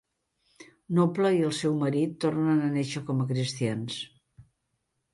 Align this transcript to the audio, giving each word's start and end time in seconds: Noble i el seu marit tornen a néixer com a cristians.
Noble 0.99 1.31
i 1.35 1.43
el 1.51 1.53
seu 1.59 1.77
marit 1.85 2.17
tornen 2.27 2.65
a 2.65 2.73
néixer 2.79 3.07
com 3.13 3.25
a 3.25 3.31
cristians. 3.37 4.03